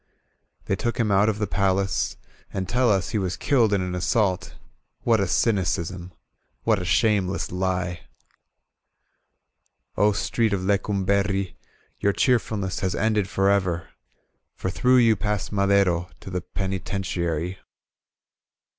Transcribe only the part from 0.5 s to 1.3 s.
They took him out